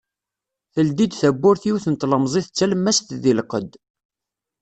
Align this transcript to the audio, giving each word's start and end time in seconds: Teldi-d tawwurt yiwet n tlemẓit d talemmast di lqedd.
Teldi-d 0.73 1.13
tawwurt 1.15 1.63
yiwet 1.67 1.85
n 1.89 1.95
tlemẓit 1.95 2.47
d 2.49 2.53
talemmast 2.57 3.07
di 3.21 3.33
lqedd. 3.37 3.71